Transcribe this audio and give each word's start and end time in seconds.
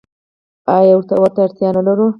آیا 0.75 0.93
او 0.97 1.01
ورته 1.23 1.39
اړتیا 1.45 1.69
نلرو؟ 1.75 2.07